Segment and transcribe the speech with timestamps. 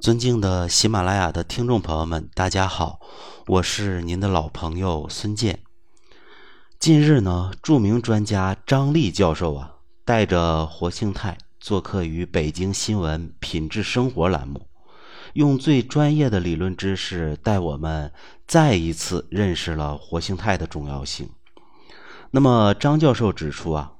[0.00, 3.00] 尊敬的喜马拉雅的听众朋友们，大家好，
[3.46, 5.58] 我是您的老朋友孙健。
[6.78, 14.68] 近日呢，著名专家张力教授啊，带着活性肽做客于北京新闻品质生活栏目，
[15.34, 18.10] 用最专业的理论知识带我们
[18.46, 21.28] 再一次认识了活性肽的重要性。
[22.30, 23.92] 那么，张教授指出啊，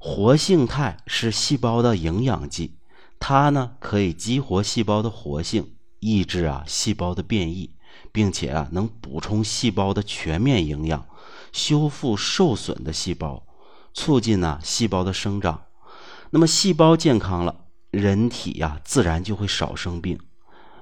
[0.00, 2.78] 活性肽是细胞的营养剂。
[3.24, 7.76] 它呢可以激活细胞的活性，抑制啊细胞的变异，
[8.10, 11.06] 并且啊能补充细胞的全面营养，
[11.52, 13.46] 修复受损的细胞，
[13.94, 15.66] 促进呢细胞的生长。
[16.30, 20.18] 那么细胞健康了，人体呀自然就会少生病。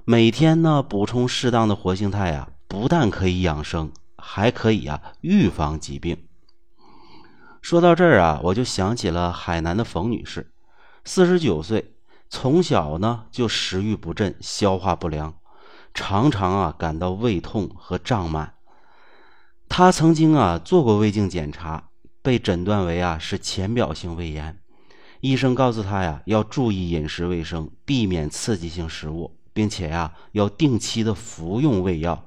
[0.07, 6.17] 每天呢补充适当的活性肽啊，不但可以养生，还可以啊预防疾病。
[7.61, 10.51] 说到这儿啊，我就想起了海南的冯女士，
[11.05, 11.97] 四十九岁。
[12.33, 15.35] 从小呢就食欲不振、消化不良，
[15.93, 18.55] 常常啊感到胃痛和胀满。
[19.69, 21.89] 他曾经啊做过胃镜检查，
[22.23, 24.57] 被诊断为啊是浅表性胃炎。
[25.21, 32.25] 医生告诉他呀要注意饮食卫生，避免刺激性食物，并且呀要定期的服用胃药。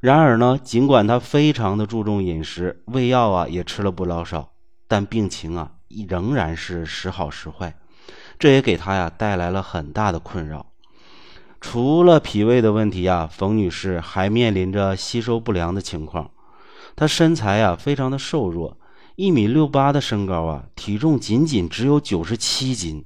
[0.00, 4.50] 然而呢，尽管他非常的注重饮食，胃药啊也吃了不老少，
[4.88, 5.74] 但病情啊
[6.08, 7.76] 仍然是时好时坏。
[8.40, 10.64] 这也给他呀带来了很大的困扰。
[11.60, 16.30] 除了脾胃的问题呀，冯女士还面临着吸收不良的情况。
[16.96, 18.78] 她身材呀非常的瘦弱，
[19.16, 23.04] 一米六八的身高啊，体重仅仅只有九十七斤。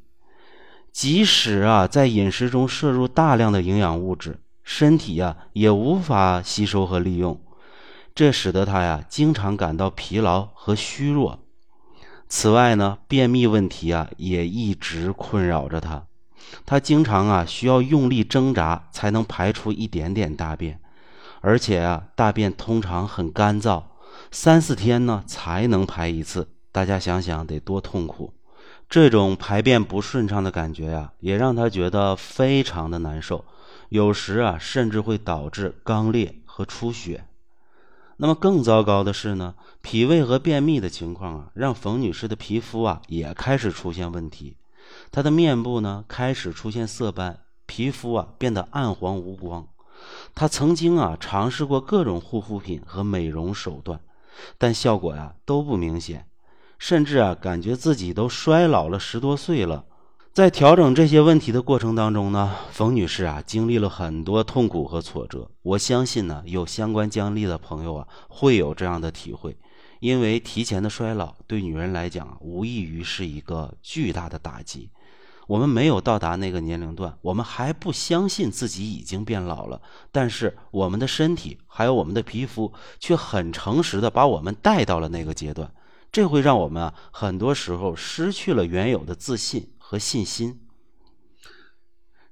[0.93, 7.41] 即使啊在饮食中摄入大量的营养物质，身体呀也无法吸收和利用，
[8.15, 11.44] 这使得她呀经常感到疲劳和虚弱。
[12.37, 16.05] 此外呢，便秘问题啊也一直困扰着他，
[16.67, 20.81] 他经常啊需要用力挣扎才能排出一点点大便，
[21.41, 23.85] 而且啊大便通常很干燥，
[24.33, 26.49] 三四天呢才能排一次。
[26.73, 28.35] 大家想想得多痛苦！
[28.91, 33.45] 这种排便不顺畅的感觉呀，也让他觉得非常的难受，
[33.91, 37.27] 有时啊甚至会导致肛裂和出血。
[38.17, 44.57] 那么更糟糕的是呢，脾胃和便秘的情况啊，让冯女士的皮肤啊也开始出现问题。
[45.11, 49.67] 她的面部呢开始出现色斑，皮肤啊变得暗黄无光。
[50.35, 53.99] 她曾经啊尝试过各种护肤品和美容手段，
[54.59, 56.27] 但效果呀都不明显，
[56.79, 59.87] 甚至啊感觉自己都衰老了十多岁了。
[60.35, 65.49] 在调整这些问题的过程当中呢，冯女士啊经历了很多痛苦和挫折。
[65.63, 69.57] 我相信呢，有相关经历的朋友啊会有这样的体会，
[70.01, 74.91] 因为提前的衰老对女人来讲无异于是一个巨大的打击。
[75.47, 79.81] 我们没有到达那个年龄段，我们还不相信自己已经变老了，
[80.11, 85.73] 但是我们的身体还有我们的皮肤却很诚实的把我们带到了那个阶段，
[86.11, 89.69] 这会让我们啊很多时候失去了原有的自信。
[89.95, 90.59] 和信心，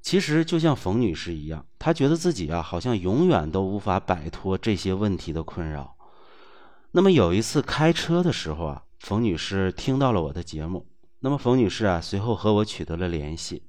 [0.01, 5.95] 其实就像冯女士一样，她觉得自己啊，好像永远都无法摆脱这些问题的困扰。
[6.91, 10.89] 那么有一次开车的时候啊，冯女士听到了我的节目。
[11.21, 13.63] 那么冯女士啊，随后和我取得了联系。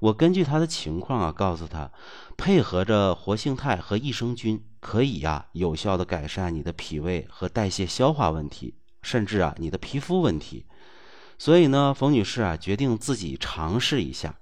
[0.00, 1.92] 我根据她的情况啊，告诉她，
[2.36, 10.66] 配合着活性肽和益生菌，可以呀，有效的改善你的脾胃和代谢消化问题，甚至啊，你的皮肤问题。
[11.38, 14.34] 所以呢，冯女士啊决定自己尝试一下。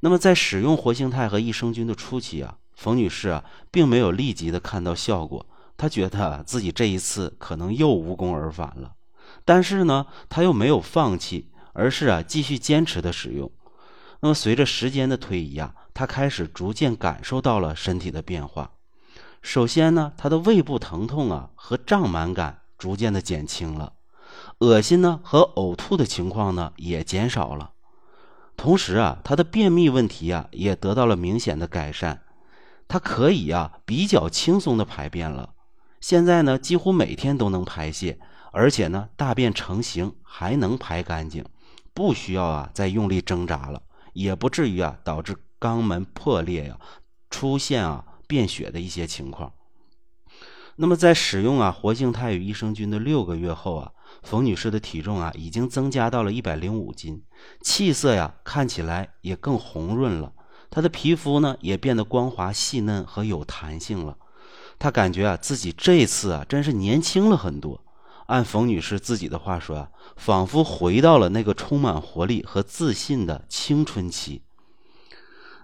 [0.00, 5.46] 那么在使用活性肽和益生菌的初期啊，冯女士啊并没有立即的看到效果，
[5.76, 8.92] 她觉得自己这一次可能又无功而返了。
[9.44, 13.50] 但是呢，她又没有放弃，而是啊继续坚持的使用。
[14.20, 18.72] 那么随着时间的推移啊，她开始逐渐感受到了身体的变化。
[19.40, 23.92] 首先呢，她的胃部疼痛啊和胀满感逐渐的减轻了。
[24.60, 27.70] 恶心呢和呕吐的情况呢也减少了，
[28.56, 32.22] 同时啊，他的便秘问题啊也得到了明显的改善，
[32.88, 35.50] 他可以啊比较轻松的排便了。
[36.00, 38.18] 现在呢，几乎每天都能排泄，
[38.50, 41.44] 而且呢，大便成型还能排干净，
[41.94, 43.80] 不需要啊再用力挣扎了，
[44.12, 46.76] 也不至于啊导致肛门破裂呀，
[47.30, 49.52] 出现啊便血的一些情况。
[50.74, 53.92] 那么在使用啊活性肽与益生菌的六个月后啊。
[54.22, 57.22] 冯女士的体重啊，已经增加到了一百零五斤，
[57.62, 60.32] 气色呀看起来也更红润了。
[60.70, 64.16] 她的皮肤呢也变得光滑细嫩和有弹性了。
[64.78, 67.82] 她感觉啊自己这次啊真是年轻了很多。
[68.26, 74.42] 按冯女士自己的话说啊，仿佛回到了那个充满活力和自信的青春期。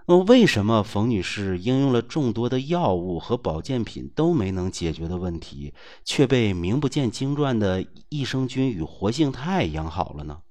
[0.07, 5.73] 那，为什么冯女士应用了众多的药物和保健品都没能解决的问题，
[6.03, 10.41] 却被名不见经传的益生菌与活性肽养好了呢？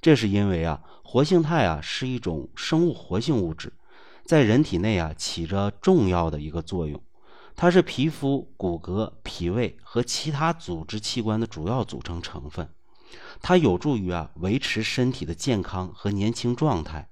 [0.00, 3.72] 这是因为啊，活性肽啊是一种生物活性物质，
[4.24, 7.00] 在人体内啊起着重要的一个作用。
[7.54, 12.68] 它是皮肤、骨骼、脾胃和其他组织器官的主要组成成分，
[13.40, 17.08] 它有助于啊维持身体的健康和年轻状态。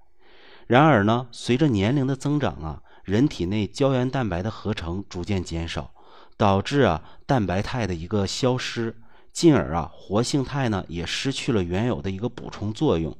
[0.67, 5.93] 然而呢，随着年龄的增长啊，人体内胶原蛋白的合成逐渐减少，
[6.37, 8.97] 导致啊蛋白肽的一个消失，
[9.33, 13.15] 进而啊活性肽呢也失去了原有的一个补充作用，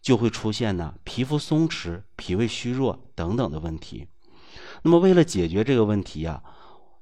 [0.00, 4.08] 就会出现呢皮肤松弛、脾胃虚弱等等的问题。
[4.82, 6.42] 那么为了解决这个问题啊，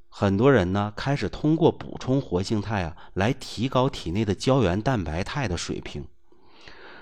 [0.08, 6.06] 很多人呢开始通过补充活性肽啊来提高体内的胶原蛋白肽的水平。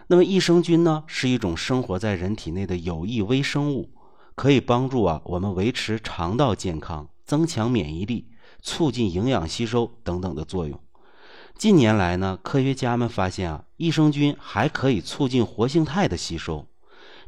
[0.07, 3.91] 那么益生菌呢，是一种生活在人体内的有益微生物，
[4.35, 8.29] 可以帮助啊我们维持肠道健康、增强免疫力、
[8.61, 10.79] 促进营养吸收等等的作用。
[11.57, 16.67] 近年来呢，科学家们发现啊，益生菌还可以促进活性肽的吸收，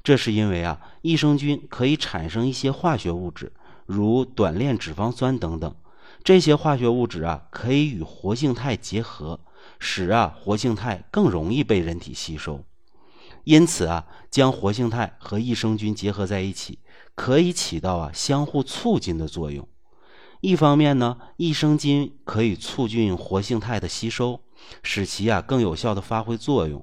[0.05, 3.53] 这是因为啊，益生菌可以产生一些化学物质，
[3.87, 5.75] 如短链脂肪酸等等，
[6.23, 9.41] 这些化学物质啊，可以与活性肽结合。
[9.79, 12.65] 使啊活性肽更容易被人体吸收，
[13.45, 16.79] 因此啊将活性肽和益生菌结合在一起，
[17.15, 19.69] 可以起到啊相互促进的作用。
[20.41, 24.41] 一方面呢，益生菌可以促进活性肽的吸收，
[24.83, 26.81] 使其啊更有效的发挥作用；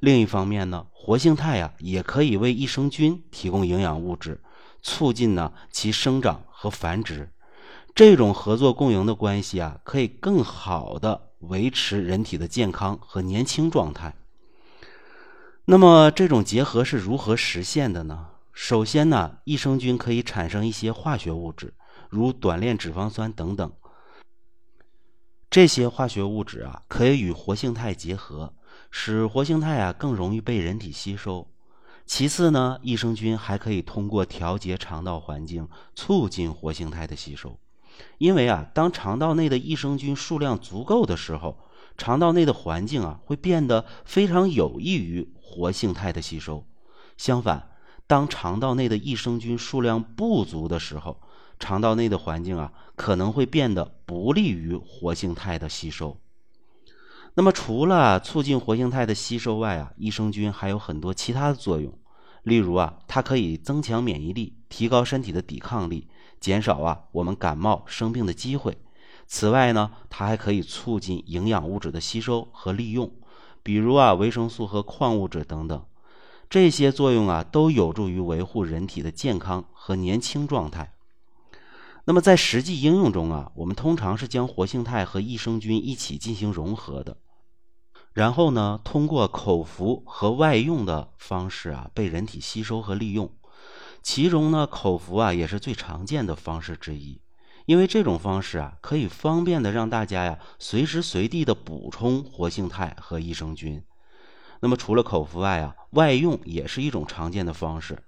[0.00, 4.40] 另一方面呢，活性肽啊也可以为益生菌提供营养物质，
[4.82, 7.30] 促进呢其生长和繁殖。
[7.94, 11.31] 这种合作共赢的关系啊，可以更好的。
[11.42, 14.14] 维持人体的健康和年轻状态。
[15.64, 18.26] 那么，这种结合是如何实现的呢？
[18.52, 21.72] 首先呢，益生菌可以产生一些化学物质，
[22.10, 23.72] 如短链脂肪酸等等。
[25.48, 28.52] 这些化学物质啊，可以与活性肽结合，
[28.90, 31.48] 使活性肽啊更容易被人体吸收。
[32.04, 37.58] 其次呢，益生菌还可以通过调节肠道环境，促进活性肽的吸收。
[38.18, 41.58] 因为啊，当肠道内的益生菌数量足够的时候，
[41.98, 46.66] 肠道内的环境啊会变得非常有益于活性肽的吸收。
[47.16, 47.70] 相反，
[48.06, 51.20] 当肠道内的益生菌数量不足的时候，
[51.58, 56.18] 肠道内的环境啊可能会变得不利于活性肽的吸收。
[57.34, 61.98] 那么，除了促进活性肽的吸收外啊，益生菌还有很多其他的作用。
[62.42, 66.08] 例如啊，它可以增强免疫力，提高身体的抵抗力。
[66.42, 68.76] 减少啊我们感冒生病的机会。
[69.26, 73.10] 此外呢，它还可以促进营养物质的吸收和利用，
[73.62, 75.86] 比如啊维生素和矿物质等等。
[76.50, 80.92] 这些作用啊都有助于维护人体的健康和年轻状态。
[82.04, 87.16] 那么在实际应用中啊，我们通常是将活性肽和益生菌一起进行融合的，
[88.12, 93.30] 然后呢通过口服和外用的方式啊被人体吸收和利用。
[94.02, 97.20] 其中呢，口服啊也是最常见的方式之一，
[97.66, 103.82] 因为这种方式啊可以方便的让大家呀随时随地的补充活性肽和益生菌。
[104.60, 108.02] 那么除了口服外啊，外用也是一种常见的方式。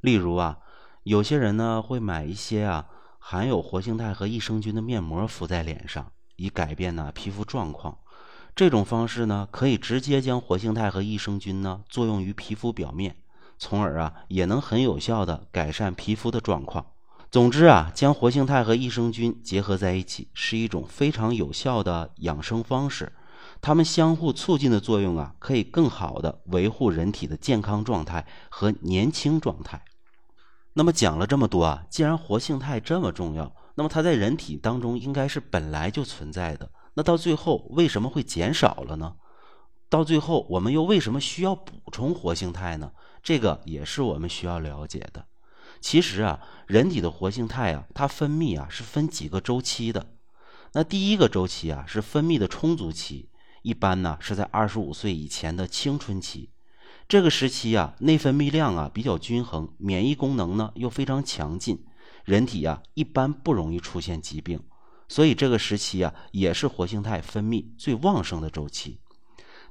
[0.00, 0.58] 例如啊，
[1.04, 2.86] 有些人呢会买一些啊
[3.18, 7.98] 含有活性肽和益生菌的面膜敷在脸上，以改变呢皮肤状况。
[8.54, 13.16] 这种方式呢可以直接将活性肽和益生菌呢作用于皮肤表面。
[13.58, 16.86] 从而啊，也能很有效的改善皮肤的状况。
[17.30, 23.12] 总之啊，将活性肽和益生菌结合在一起，是一种非常有效的养生方式。
[23.60, 29.82] 它们相互促进的作用啊，可以更好的维护人体的健康状态和年轻状态。
[30.74, 36.70] 那么讲了这么多啊，既然活性肽这么重要，那么它在人体当中应该是本来就存在的。
[36.94, 39.14] 那到最后为什么会减少了呢？
[39.88, 42.92] 到最后我们又为什么需要补充活性肽呢？
[43.24, 45.26] 这个也是我们需要了解的。
[45.80, 50.06] 其实啊，人体的活性肽啊，它分泌啊是分几个周期的。
[50.74, 53.30] 那第一个周期啊是分泌的充足期，
[53.62, 56.50] 一般呢是在二十五岁以前的青春期。
[57.08, 61.84] 这个时期啊，内分泌量啊比较均衡，免疫功能呢又非常强劲，
[62.24, 64.60] 人体啊一般不容易出现疾病。
[65.08, 69.00] 所以这个时期啊也是活性肽分泌最旺盛的周期。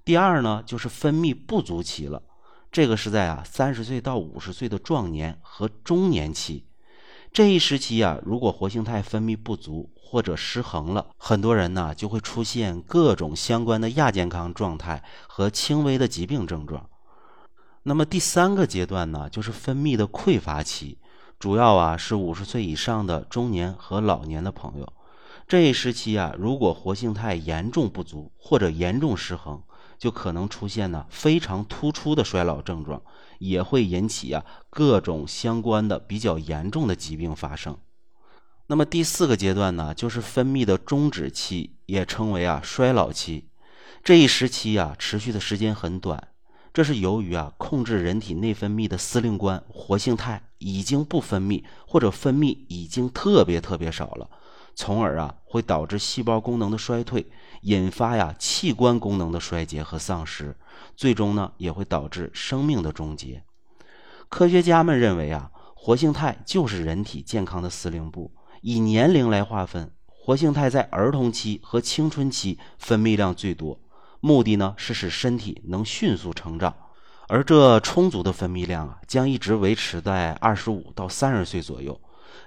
[0.05, 2.23] 第二呢就是分泌不足期了。
[2.73, 6.65] 这个是在啊三十岁到五十岁的壮年和中年期，
[7.31, 16.89] 这一时期啊，如果活性肽分泌不足或者失衡了，很多人呢就会出现各种相关的亚健康状态和轻微的疾病症状。
[17.83, 20.97] 那么第三个阶段呢，就是分泌的匮乏期，
[21.37, 24.93] 主要啊是五十岁以上的中年和老年的朋友。
[25.47, 29.61] 这一时期啊，如果活性肽严重不足或者严重失衡，
[30.03, 33.01] 就可能出现呢非常突出的衰老症状，
[33.39, 37.77] 也会引起啊各种相关的比较严重的疾病发生。
[38.67, 43.47] 那么第四个阶段呢，就是分泌的终止期，也称为啊衰老期。
[44.03, 46.27] 这一时期啊，持续的时间很短。
[46.73, 54.29] 这是由于啊，控制人体内分泌的司令官活性肽已经不分泌，或者分泌已经特别特别少了，
[54.75, 57.25] 从而啊会导致细胞功能的衰退，
[57.61, 60.55] 引发呀器官功能的衰竭和丧失，
[60.95, 63.43] 最终呢也会导致生命的终结。
[64.29, 68.31] 科学家们认为啊，活性肽就是人体健康的司令部。
[68.61, 73.79] 以年龄来划分，活性肽在儿童期和青春期分泌量最多。
[74.21, 76.73] 目的呢是使身体能迅速成长，
[77.27, 81.99] 而这充足的分泌量啊，将一直维持在二十五到三十岁左右。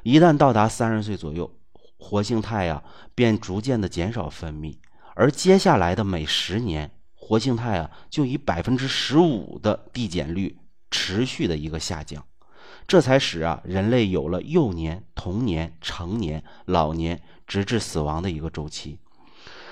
[0.02, 1.50] 一旦到达三十岁左右，
[2.08, 2.84] 活性肽呀
[3.16, 4.76] 便逐渐的减少分泌，
[5.16, 10.56] 而接下来的每十年，活性肽啊就以百分之十五的递减率
[10.88, 12.25] 持续的一个下降，
[12.86, 19.00] 这才使啊人类有了幼年、童年、成年、老年，直至死亡的一个周期。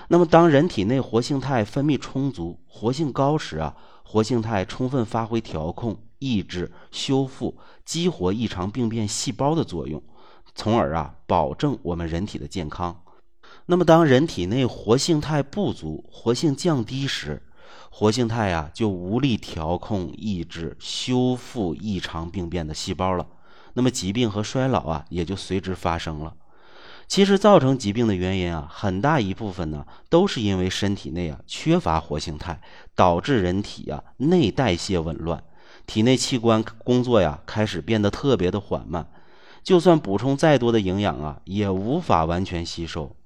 [0.08, 10.02] 那么，当人体内活性肽分泌充足、活性高时啊，活性肽充分发挥调控、抑制、修复、激活异常病变细胞的作用，
[10.54, 13.02] 从而啊保证我们人体的健康。
[13.66, 17.42] 那么，当人体内活性肽不足、活性降低时，
[17.90, 23.26] 活性肽啊就无力调控、抑制、修复异常病变的细胞了，
[23.74, 26.34] 那么疾病和衰老啊也就随之发生了。
[27.06, 32.60] 其实造成疾病的原因啊，很大一部分呢，都是因为身体内啊缺乏活性肽，
[32.94, 35.42] 导致人体啊内代谢紊乱，
[35.86, 39.06] 体内器官工作呀开始变得特别的缓慢，
[39.64, 43.16] 就算补充再多的营养啊，也无法完全吸收。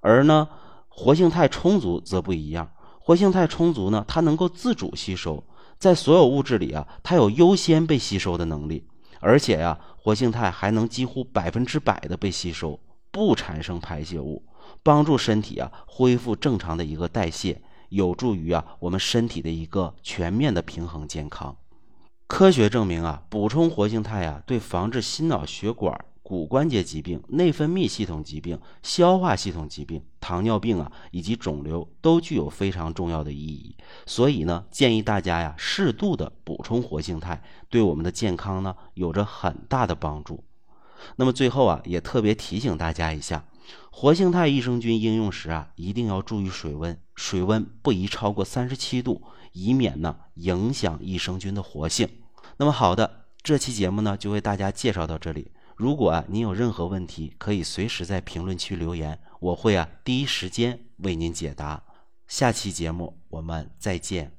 [0.00, 0.48] 而呢，
[0.88, 5.42] 活性肽充足则不一样，活性肽充足呢，它能够自主吸收，
[5.78, 8.86] 在所有物质里啊，它有优先被吸收的能力，
[9.18, 12.78] 而且呀，活性肽还能几乎百分之百的被吸收。
[13.10, 14.44] 不产生排泄物，
[14.82, 21.56] 帮助身体啊恢复正常的一个代谢，有助于啊我们身体的一个全面的平衡健康。
[22.28, 33.74] 科学证明啊，补充活性肽啊，对防治心脑血管、骨关节疾病、内分泌系统疾病、消化系统疾病、糖尿病啊以及肿瘤都具有非常重要的意义。
[34.04, 40.44] 所以呢，建议大家呀适度的补充活性肽，对我们的健康呢有着很大的帮助。
[41.16, 43.42] 那么最后啊，也特别提醒大家一下，
[43.90, 49.22] 活性肽益生菌应用时啊，一定要注意水温，水温不宜超过三十七度，
[49.52, 52.08] 以免呢影响益生菌的活性。
[52.56, 55.50] 那么好的，这期节目呢就为大家介绍到这里。
[55.76, 61.82] 如果啊您有任何问题，可以随时在评论区留言，我会啊第一时间为您解答。
[62.26, 64.37] 下期节目我们再见。